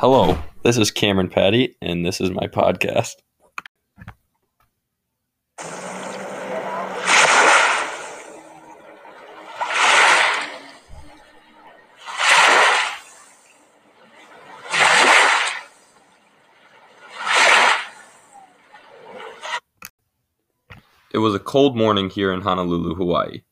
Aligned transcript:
Hello, 0.00 0.42
this 0.62 0.78
is 0.78 0.90
Cameron 0.90 1.28
Patty, 1.28 1.76
and 1.82 2.06
this 2.06 2.22
is 2.22 2.30
my 2.30 2.46
podcast. 2.46 3.16
It 21.12 21.18
was 21.18 21.34
a 21.34 21.38
cold 21.38 21.76
morning 21.76 22.08
here 22.08 22.32
in 22.32 22.40
Honolulu, 22.40 22.94
Hawaii. 22.94 23.42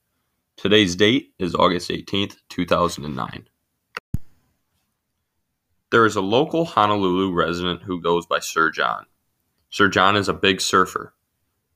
Today's 0.57 0.97
date 0.97 1.35
is 1.39 1.55
August 1.55 1.91
18th, 1.91 2.37
2009. 2.49 3.49
There 5.91 6.05
is 6.05 6.17
a 6.17 6.21
local 6.21 6.67
Honolulu 6.67 7.33
resident 7.33 7.83
who 7.83 8.03
goes 8.03 8.27
by 8.27 8.41
Sir 8.41 8.71
Jon. 8.71 9.07
Sir 9.71 9.89
Jon 9.89 10.17
is 10.17 10.29
a 10.29 10.35
big 10.35 10.61
surfer. 10.61 11.15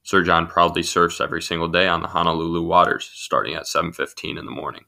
Sir 0.03 0.23
Jon 0.23 0.47
proudly 0.47 0.83
surfs 0.83 1.19
every 1.19 1.41
single 1.41 1.69
day 1.69 1.89
on 1.89 2.03
the 2.03 2.09
Honolulu 2.09 2.61
waters, 2.63 3.11
starting 3.15 3.55
at 3.55 3.67
7:15 3.67 4.37
in 4.37 4.45
the 4.45 4.51
morning. 4.51 4.85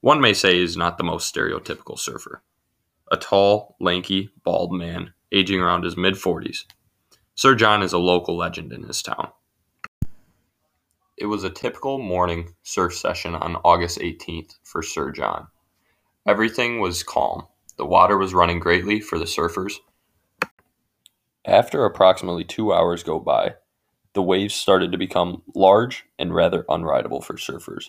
One 0.00 0.22
may 0.22 0.32
say 0.32 0.54
he's 0.54 0.74
not 0.74 0.96
the 0.96 1.04
most 1.04 1.34
stereotypical 1.34 1.98
surfer. 1.98 2.42
A 3.12 3.18
tall, 3.18 3.76
lanky, 3.78 4.30
bald 4.42 4.72
man, 4.72 5.12
aging 5.30 5.60
around 5.60 5.84
his 5.84 5.98
mid-40s. 5.98 6.64
Sir 7.34 7.54
Jon 7.54 7.82
is 7.82 7.92
a 7.92 7.98
local 7.98 8.38
legend 8.38 8.72
in 8.72 8.84
his 8.84 9.02
town. 9.02 9.32
It 11.18 11.26
was 11.26 11.44
a 11.44 11.50
typical 11.50 11.98
morning 11.98 12.54
surf 12.62 12.94
session 12.94 13.34
on 13.34 13.56
August 13.56 13.98
18th 13.98 14.58
for 14.62 14.82
Sir 14.82 15.10
Jon. 15.10 15.48
Everything 16.26 16.80
was 16.80 17.02
calm. 17.02 17.46
The 17.80 17.86
water 17.86 18.18
was 18.18 18.34
running 18.34 18.60
greatly 18.60 19.00
for 19.00 19.18
the 19.18 19.24
surfers. 19.24 19.76
After 21.46 21.86
approximately 21.86 22.44
two 22.44 22.74
hours 22.74 23.02
go 23.02 23.18
by, 23.18 23.54
the 24.12 24.20
waves 24.20 24.52
started 24.52 24.92
to 24.92 24.98
become 24.98 25.40
large 25.54 26.04
and 26.18 26.34
rather 26.34 26.64
unrideable 26.64 27.24
for 27.24 27.36
surfers. 27.36 27.84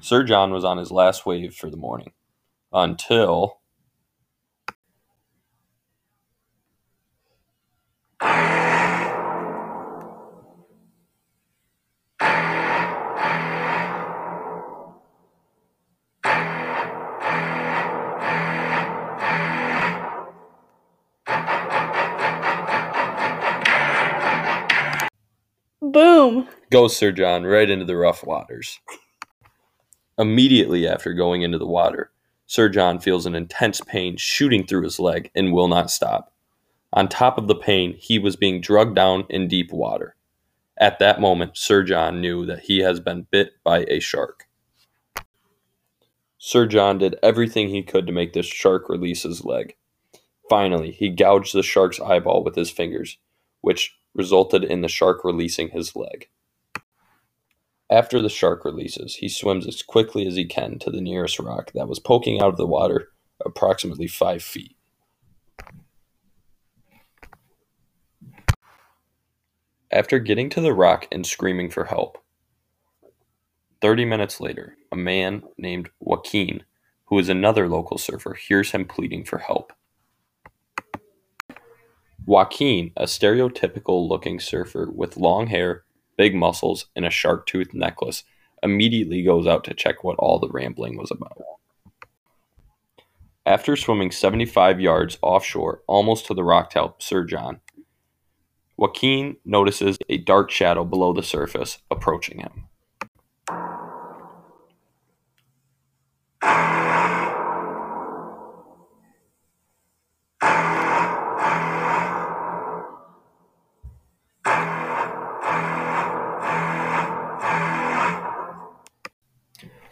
Sir 0.00 0.24
Jon 0.24 0.50
was 0.50 0.64
on 0.64 0.78
his 0.78 0.90
last 0.90 1.26
wave 1.26 1.54
for 1.54 1.70
the 1.70 1.76
morning 1.76 2.10
until 2.72 3.60
Boom. 25.92 26.48
goes 26.70 26.96
Sir 26.96 27.12
Jon 27.12 27.44
right 27.44 27.68
into 27.68 27.84
the 27.84 27.96
rough 27.96 28.24
waters. 28.24 28.80
Immediately 30.18 30.88
after 30.88 31.12
going 31.12 31.42
into 31.42 31.58
the 31.58 31.66
water, 31.66 32.10
Sir 32.46 32.68
Jon 32.68 32.98
feels 32.98 33.26
an 33.26 33.34
intense 33.34 33.80
pain 33.80 34.16
shooting 34.16 34.66
through 34.66 34.84
his 34.84 34.98
leg 34.98 35.30
and 35.34 35.52
will 35.52 35.68
not 35.68 35.90
stop. 35.90 36.32
On 36.92 37.08
top 37.08 37.36
of 37.36 37.48
the 37.48 37.54
pain, 37.54 37.94
he 37.98 38.18
was 38.18 38.36
being 38.36 38.60
drugged 38.60 38.94
down 38.94 39.26
in 39.28 39.48
deep 39.48 39.72
water. 39.72 40.16
At 40.78 40.98
that 41.00 41.20
moment, 41.20 41.56
Sir 41.56 41.82
Jon 41.82 42.20
knew 42.20 42.46
that 42.46 42.60
he 42.60 42.78
has 42.78 42.98
been 43.00 43.26
bit 43.30 43.52
by 43.62 43.84
a 43.88 44.00
shark. 44.00 44.46
Sir 46.38 46.66
Jon 46.66 46.98
did 46.98 47.16
everything 47.22 47.68
he 47.68 47.82
could 47.82 48.06
to 48.06 48.12
make 48.12 48.32
this 48.32 48.46
shark 48.46 48.88
release 48.88 49.22
his 49.24 49.44
leg. 49.44 49.76
Finally, 50.48 50.92
he 50.92 51.08
gouged 51.08 51.54
the 51.54 51.62
shark's 51.62 52.00
eyeball 52.00 52.42
with 52.42 52.54
his 52.54 52.70
fingers, 52.70 53.18
which 53.60 53.96
resulted 54.14 54.64
in 54.64 54.80
the 54.80 54.88
shark 54.88 55.24
releasing 55.24 55.70
his 55.70 55.96
leg. 55.96 56.28
After 57.90 58.20
the 58.20 58.28
shark 58.28 58.64
releases, 58.64 59.16
he 59.16 59.28
swims 59.28 59.66
as 59.66 59.82
quickly 59.82 60.26
as 60.26 60.36
he 60.36 60.46
can 60.46 60.78
to 60.80 60.90
the 60.90 61.00
nearest 61.00 61.38
rock 61.38 61.72
that 61.74 61.88
was 61.88 61.98
poking 62.00 62.40
out 62.40 62.48
of 62.48 62.56
the 62.56 62.66
water 62.66 63.10
approximately 63.44 64.06
five 64.06 64.42
feet. 64.42 64.76
After 69.90 70.18
getting 70.18 70.50
to 70.50 70.60
the 70.60 70.72
rock 70.72 71.06
and 71.12 71.26
screaming 71.26 71.70
for 71.70 71.84
help, 71.84 72.18
30 73.80 74.06
minutes 74.06 74.40
later, 74.40 74.76
a 74.90 74.96
man 74.96 75.42
named 75.58 75.90
Joaquin, 76.00 76.64
who 77.04 77.18
is 77.18 77.28
another 77.28 77.68
local 77.68 77.98
surfer, 77.98 78.34
hears 78.34 78.70
him 78.70 78.86
pleading 78.86 79.24
for 79.24 79.38
help. 79.38 79.72
Joaquin, 82.26 82.92
a 82.96 83.04
stereotypical 83.04 84.08
looking 84.08 84.40
surfer 84.40 84.90
with 84.90 85.18
long 85.18 85.48
hair, 85.48 85.84
big 86.16 86.34
muscles, 86.34 86.86
and 86.96 87.04
a 87.04 87.10
shark 87.10 87.46
tooth 87.46 87.74
necklace, 87.74 88.24
immediately 88.62 89.22
goes 89.22 89.46
out 89.46 89.62
to 89.64 89.74
check 89.74 90.02
what 90.02 90.16
all 90.18 90.38
the 90.38 90.48
rambling 90.48 90.96
was 90.96 91.10
about. 91.10 91.36
After 93.44 93.76
swimming 93.76 94.10
75 94.10 94.80
yards 94.80 95.18
offshore, 95.20 95.82
almost 95.86 96.26
to 96.26 96.34
the 96.34 96.44
rock 96.44 96.70
to 96.70 96.78
help 96.78 97.02
Sir 97.02 97.24
Jon, 97.24 97.60
Joaquin 98.78 99.36
notices 99.44 99.98
a 100.08 100.16
dark 100.16 100.50
shadow 100.50 100.84
below 100.84 101.12
the 101.12 101.22
surface 101.22 101.78
approaching 101.90 102.38
him. 102.38 102.68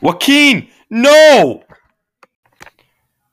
Joaquin, 0.03 0.69
no! 0.91 1.63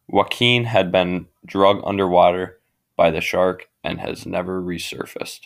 Joaquin 0.07 0.66
had 0.66 0.91
been 0.91 1.25
drugged 1.44 1.81
underwater 1.84 2.59
by 2.96 3.09
the 3.09 3.22
shark 3.22 3.68
and 3.84 4.00
has 4.00 4.28
never 4.28 4.62
resurfaced. 4.62 5.41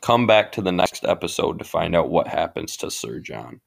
Come 0.00 0.26
back 0.26 0.50
to 0.52 0.60
the 0.60 0.72
next 0.72 1.04
episode 1.04 1.60
to 1.60 1.64
find 1.64 1.94
out 1.94 2.10
what 2.10 2.26
happens 2.26 2.76
to 2.78 2.90
Sir 2.90 3.20
Jon. 3.20 3.60